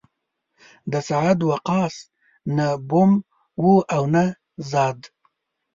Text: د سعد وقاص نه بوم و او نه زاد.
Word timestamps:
د 0.91 0.93
سعد 1.07 1.39
وقاص 1.49 1.95
نه 2.55 2.67
بوم 2.89 3.11
و 3.61 3.63
او 3.95 4.03
نه 4.13 4.25
زاد. 4.69 4.99